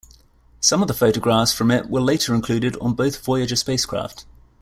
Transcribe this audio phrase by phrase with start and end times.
[0.61, 4.25] Some of the photographs from it were later included on both Voyager spacecraft.